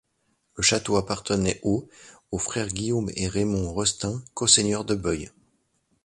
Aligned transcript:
Le 0.55 0.63
château 0.63 0.95
appartenait 0.97 1.59
au 1.61 1.87
aux 2.31 2.39
frères 2.39 2.69
Guillaume 2.69 3.11
et 3.15 3.27
Raimond 3.27 3.71
Rostaing, 3.71 4.23
co-seigneurs 4.33 4.83
de 4.83 4.95
Beuil. 4.95 5.31